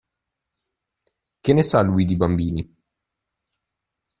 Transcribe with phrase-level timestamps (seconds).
[1.41, 2.75] Che ne sa lui di bambini?